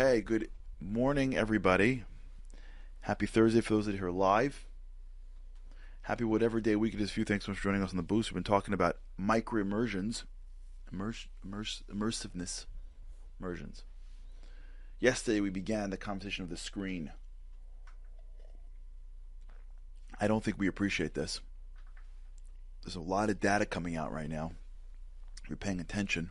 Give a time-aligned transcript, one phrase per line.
[0.00, 0.48] Okay, good
[0.80, 2.04] morning, everybody.
[3.00, 4.64] Happy Thursday for those that are here live.
[6.02, 7.24] Happy whatever day week it is for you.
[7.24, 8.30] Thanks so much for joining us on the boost.
[8.30, 10.24] We've been talking about micro immersions,
[10.92, 12.66] immerse, immerse, immersiveness,
[13.40, 13.82] immersions.
[15.00, 17.10] Yesterday we began the conversation of the screen.
[20.20, 21.40] I don't think we appreciate this.
[22.84, 24.52] There's a lot of data coming out right now.
[25.50, 26.30] We're paying attention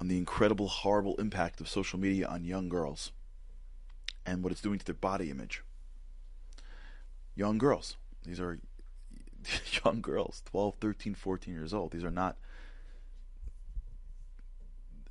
[0.00, 3.12] on the incredible, horrible impact of social media on young girls
[4.24, 5.62] and what it's doing to their body image.
[7.34, 7.96] Young girls.
[8.24, 8.58] These are
[9.84, 11.92] young girls, 12, 13, 14 years old.
[11.92, 12.36] These are not.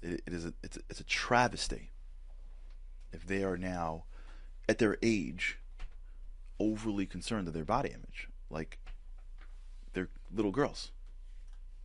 [0.01, 1.91] it, it is a, it's, a, it's a travesty
[3.11, 4.03] if they are now,
[4.67, 5.57] at their age,
[6.59, 8.27] overly concerned with their body image.
[8.49, 8.77] Like,
[9.93, 10.91] they're little girls.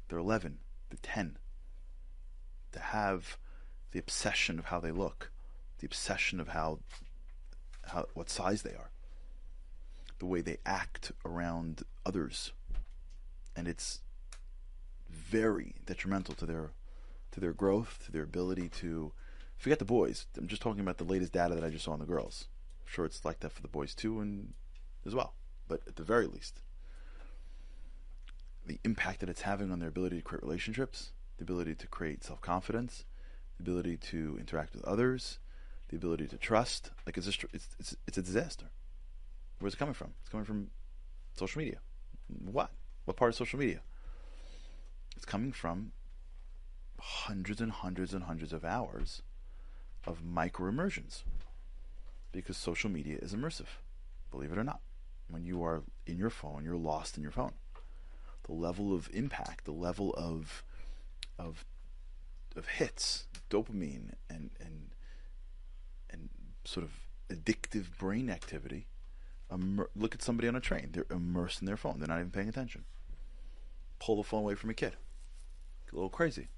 [0.08, 0.58] They're 11,
[0.90, 1.38] they're 10
[2.74, 3.38] to have
[3.92, 5.30] the obsession of how they look,
[5.78, 6.80] the obsession of how,
[7.86, 8.90] how what size they are,
[10.18, 12.52] the way they act around others,
[13.56, 14.00] and it's
[15.08, 16.70] very detrimental to their
[17.30, 19.12] to their growth, to their ability to
[19.56, 20.26] forget the boys.
[20.36, 22.46] I'm just talking about the latest data that I just saw on the girls.
[22.82, 24.54] I'm sure it's like that for the boys too, and
[25.06, 25.34] as well.
[25.66, 26.60] But at the very least,
[28.66, 32.24] the impact that it's having on their ability to create relationships, the ability to create
[32.24, 33.04] self confidence,
[33.58, 35.38] the ability to interact with others,
[35.88, 36.90] the ability to trust.
[37.06, 38.66] Like it's, it's it's a disaster.
[39.58, 40.14] Where's it coming from?
[40.20, 40.68] It's coming from
[41.34, 41.78] social media.
[42.28, 42.70] What?
[43.04, 43.80] What part of social media?
[45.16, 45.92] It's coming from
[47.00, 49.22] hundreds and hundreds and hundreds of hours
[50.06, 51.24] of micro immersions
[52.32, 53.66] because social media is immersive,
[54.30, 54.80] believe it or not.
[55.28, 57.52] When you are in your phone, you're lost in your phone.
[58.44, 60.64] The level of impact, the level of
[61.38, 61.64] of
[62.56, 64.90] of hits, dopamine and and
[66.10, 66.28] and
[66.64, 66.92] sort of
[67.28, 68.86] addictive brain activity.
[69.50, 71.98] Immer- look at somebody on a train; they're immersed in their phone.
[71.98, 72.84] They're not even paying attention.
[73.98, 74.96] Pull the phone away from a kid.
[75.92, 76.48] a little crazy.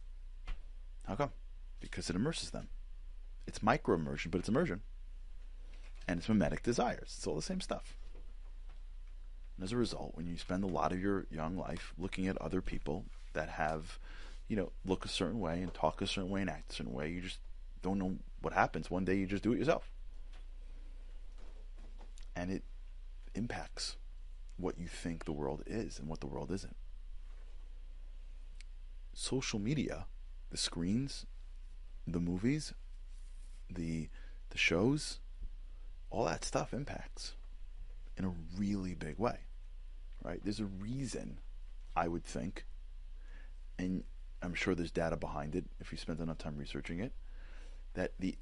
[1.06, 1.30] How come?
[1.80, 2.68] Because it immerses them.
[3.46, 4.80] It's micro immersion, but it's immersion.
[6.08, 7.14] And it's mimetic desires.
[7.16, 7.96] It's all the same stuff.
[9.56, 12.40] And as a result, when you spend a lot of your young life looking at
[12.40, 13.98] other people that have
[14.48, 16.92] you know, look a certain way and talk a certain way and act a certain
[16.92, 17.10] way.
[17.10, 17.38] You just
[17.82, 18.90] don't know what happens.
[18.90, 19.90] One day you just do it yourself.
[22.34, 22.62] And it
[23.34, 23.96] impacts
[24.56, 26.76] what you think the world is and what the world isn't.
[29.12, 30.06] Social media,
[30.50, 31.26] the screens,
[32.06, 32.72] the movies,
[33.70, 34.08] the
[34.50, 35.18] the shows,
[36.10, 37.34] all that stuff impacts
[38.16, 39.40] in a really big way.
[40.22, 40.40] Right?
[40.42, 41.38] There's a reason
[41.96, 42.64] I would think
[43.78, 44.04] and
[44.42, 47.12] I'm sure there's data behind it if you spend enough time researching it,
[47.94, 48.36] that the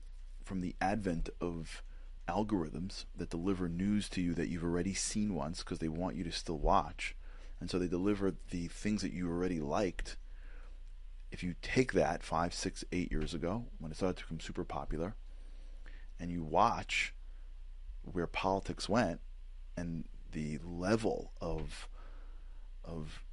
[0.45, 1.83] from the advent of
[2.29, 6.25] algorithms that deliver news to you that you've already seen once because they want you
[6.25, 7.15] to still watch,
[7.61, 10.17] and so they deliver the things that you already liked.
[11.31, 14.65] If you take that five, six, eight years ago when it started to become super
[14.65, 15.15] popular,
[16.21, 17.13] and you watch
[18.03, 19.21] where politics went
[19.77, 21.89] and the level of
[22.85, 23.25] of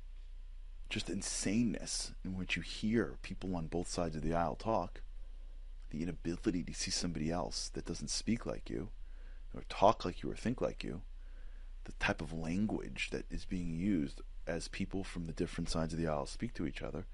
[0.91, 5.01] just insaneness in which you hear people on both sides of the aisle talk,
[5.89, 8.89] the inability to see somebody else that doesn't speak like you,
[9.55, 11.01] or talk like you, or think like you,
[11.85, 15.99] the type of language that is being used as people from the different sides of
[15.99, 17.05] the aisle speak to each other,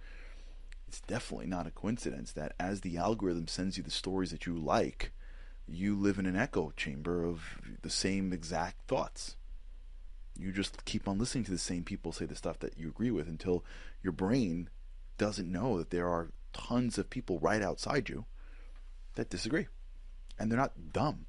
[0.87, 4.57] it's definitely not a coincidence that as the algorithm sends you the stories that you
[4.57, 5.11] like,
[5.67, 9.35] you live in an echo chamber of the same exact thoughts
[10.39, 13.11] you just keep on listening to the same people say the stuff that you agree
[13.11, 13.63] with until
[14.03, 14.69] your brain
[15.17, 18.25] doesn't know that there are tons of people right outside you
[19.15, 19.67] that disagree.
[20.39, 21.25] And they're not dumb.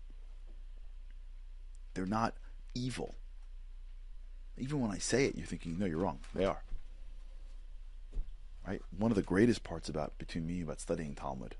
[1.94, 2.34] They're not
[2.75, 3.14] evil.
[4.58, 6.20] Even when I say it, you're thinking, no, you're wrong.
[6.34, 6.62] They are.
[8.66, 8.82] Right?
[8.96, 11.56] One of the greatest parts about between me about studying Talmud,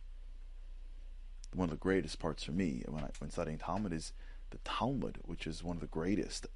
[1.55, 4.12] one of the greatest parts for me when I, when studying Talmud is
[4.50, 6.47] the Talmud, which is one of the greatest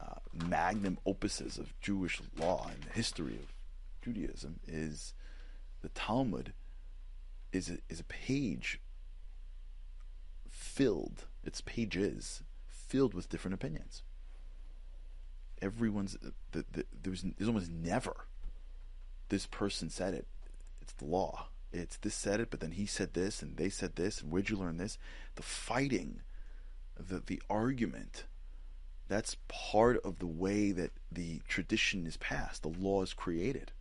[0.00, 3.52] uh, magnum opuses of Jewish law and the history of
[4.02, 5.14] Judaism is
[5.82, 6.52] the Talmud
[7.52, 8.80] is a, is a page
[10.48, 14.02] filled its pages filled with different opinions.
[15.62, 16.16] Everyone's
[16.52, 18.26] the, the, there's there's almost never
[19.28, 20.26] this person said it.
[20.80, 21.46] It's the law.
[21.72, 24.48] It's this said it, but then he said this, and they said this, and where'd
[24.48, 24.98] you learn this?
[25.34, 26.20] The fighting,
[26.98, 28.24] the the argument
[29.08, 33.72] that's part of the way that the tradition is passed, the law is created.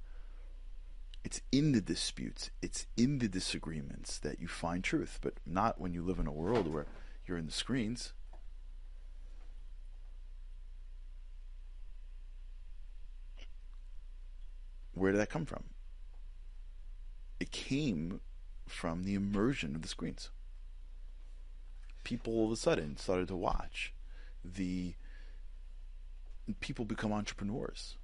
[1.24, 5.94] It's in the disputes, it's in the disagreements that you find truth, but not when
[5.94, 6.86] you live in a world where
[7.26, 8.12] you're in the screens.
[14.94, 15.64] Where did that come from?
[17.40, 18.20] It came
[18.68, 20.30] from the immersion of the screens.
[22.04, 23.94] People all of a sudden started to watch
[24.44, 24.96] the
[26.60, 27.98] people become entrepreneurs.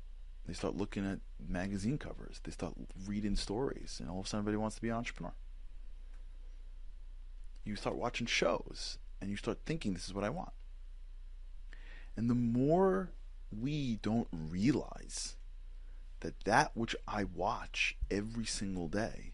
[0.45, 2.39] They start looking at magazine covers.
[2.43, 2.73] They start
[3.05, 5.33] reading stories, and all of a sudden, everybody wants to be an entrepreneur.
[7.65, 10.53] You start watching shows, and you start thinking, "This is what I want."
[12.15, 13.11] And the more
[13.51, 15.35] we don't realize
[16.21, 19.33] that that which I watch every single day,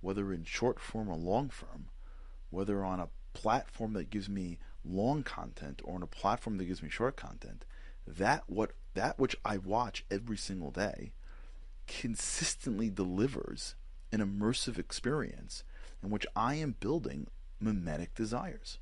[0.00, 1.90] whether in short form or long form,
[2.50, 6.82] whether on a platform that gives me long content or on a platform that gives
[6.82, 7.64] me short content,
[8.06, 11.12] that what that which I watch every single day
[11.86, 13.74] consistently delivers
[14.12, 15.62] an immersive experience
[16.02, 17.26] in which I am building
[17.60, 18.78] mimetic desires.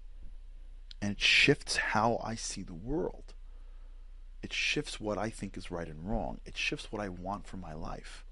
[1.03, 3.35] And it shifts how I see the world.
[4.43, 6.39] It shifts what I think is right and wrong.
[6.45, 8.25] It shifts what I want for my life.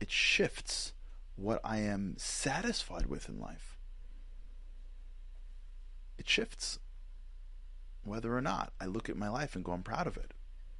[0.00, 0.92] It shifts
[1.36, 3.78] what I am satisfied with in life.
[6.18, 6.78] It shifts
[8.04, 10.32] whether or not I look at my life and go, I'm proud of it,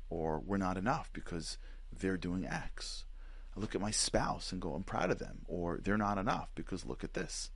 [0.09, 1.59] or we're not enough because
[1.93, 3.05] they're doing X.
[3.57, 6.51] I look at my spouse and go, I'm proud of them, or they're not enough
[6.55, 7.51] because look at this,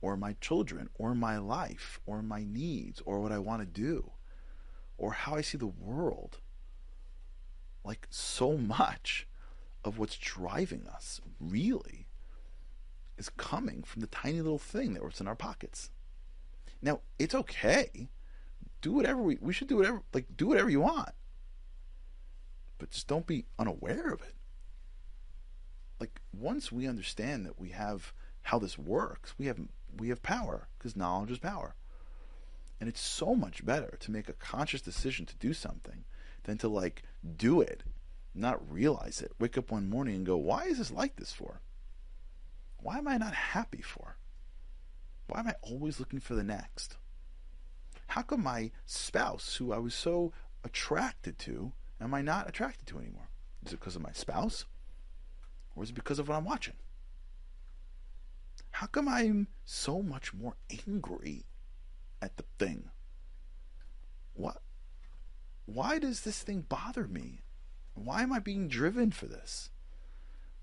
[0.00, 4.12] or my children, or my life, or my needs, or what I want to do
[4.98, 6.38] or how I see the world.
[7.84, 9.26] Like so much
[9.84, 12.08] of what's driving us really
[13.16, 15.90] is coming from the tiny little thing that was in our pockets.
[16.82, 18.10] Now, it's okay.
[18.80, 21.10] Do whatever we we should do whatever like do whatever you want.
[22.78, 24.34] But just don't be unaware of it.
[26.00, 29.58] Like once we understand that we have how this works, we have
[29.96, 31.74] we have power because knowledge is power.
[32.80, 36.04] And it's so much better to make a conscious decision to do something
[36.44, 37.02] than to like
[37.36, 37.82] do it,
[38.34, 41.60] not realize it, wake up one morning and go, why is this like this for?
[42.80, 44.16] Why am I not happy for?
[45.26, 46.96] Why am I always looking for the next?
[48.08, 50.32] How come my spouse, who I was so
[50.64, 53.28] attracted to, am I not attracted to anymore?
[53.64, 54.64] Is it because of my spouse?
[55.74, 56.74] Or is it because of what I'm watching?
[58.72, 60.56] How come I'm so much more
[60.86, 61.44] angry
[62.20, 62.90] at the thing.
[64.34, 64.62] What?
[65.66, 67.42] Why does this thing bother me?
[67.94, 69.70] Why am I being driven for this?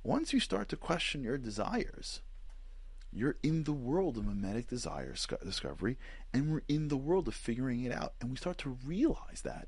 [0.04, 2.22] Once you start to question your desires,
[3.12, 5.14] you're in the world of mimetic desire
[5.44, 5.98] discovery,
[6.34, 8.14] and we're in the world of figuring it out.
[8.20, 9.68] And we start to realize that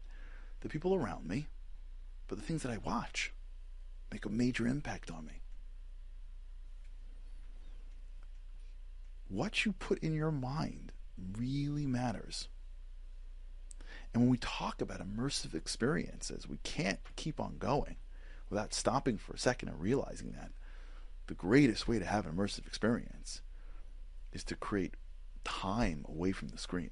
[0.62, 1.48] the people around me,
[2.28, 3.34] but the things that I watch,
[4.12, 5.42] make a major impact on me.
[9.30, 10.92] What you put in your mind
[11.38, 12.48] really matters.
[14.14, 17.98] And when we talk about immersive experiences, we can't keep on going
[18.50, 20.52] without stopping for a second and realizing that
[21.28, 23.42] the greatest way to have an immersive experience
[24.32, 24.96] is to create
[25.44, 26.92] time away from the screen.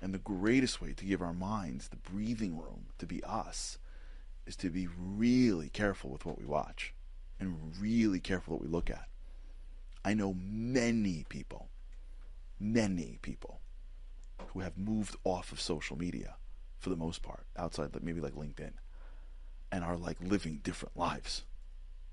[0.00, 3.78] And the greatest way to give our minds the breathing room to be us
[4.46, 6.94] is to be really careful with what we watch
[7.40, 9.08] and really careful what we look at.
[10.04, 11.68] I know many people
[12.60, 13.60] many people
[14.48, 16.36] who have moved off of social media
[16.78, 18.72] for the most part, outside maybe like LinkedIn,
[19.72, 21.44] and are like living different lives.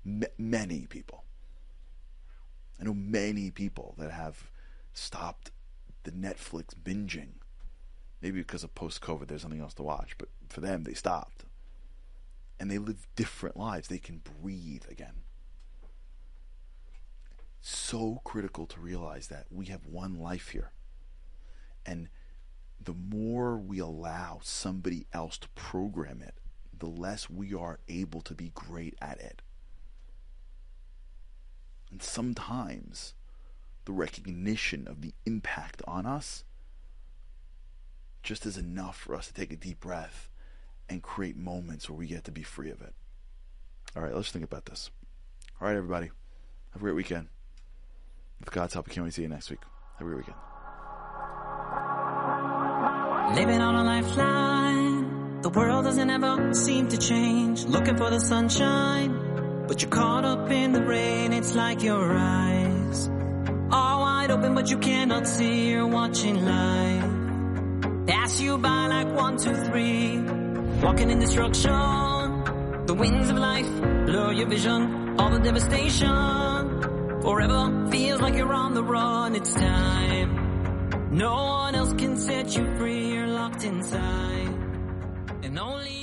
[0.06, 1.24] M- many people.
[2.80, 4.50] I know many people that have
[4.92, 5.50] stopped
[6.04, 7.40] the Netflix binging.
[8.22, 11.44] Maybe because of post COVID, there's something else to watch, but for them, they stopped.
[12.58, 13.88] And they live different lives.
[13.88, 15.22] They can breathe again
[17.66, 20.70] so critical to realize that we have one life here.
[21.84, 22.08] And
[22.80, 26.34] the more we allow somebody else to program it,
[26.78, 29.42] the less we are able to be great at it.
[31.96, 33.14] And sometimes
[33.86, 36.44] the recognition of the impact on us
[38.22, 40.28] just is enough for us to take a deep breath
[40.90, 42.92] and create moments where we get to be free of it.
[43.96, 44.90] All right, let's think about this.
[45.58, 46.10] All right, everybody.
[46.74, 47.28] Have a great weekend.
[48.40, 49.60] With God's help, I can't wait to see you next week.
[49.98, 50.36] Have a great weekend.
[53.36, 55.40] Living on a lifeline.
[55.40, 57.64] The world doesn't ever seem to change.
[57.64, 59.25] Looking for the sunshine.
[59.68, 61.32] But you're caught up in the rain.
[61.32, 63.08] It's like your eyes
[63.70, 65.70] are wide open, but you cannot see.
[65.70, 67.16] You're watching life
[68.06, 70.18] pass you by like one, two, three.
[70.82, 72.26] Walking in destruction.
[72.86, 73.70] The winds of life
[74.06, 77.20] blur your vision, all the devastation.
[77.22, 80.30] Forever feels like you're on the run, it's time.
[81.10, 84.54] No one else can set you free, you're locked inside.
[85.42, 85.95] And only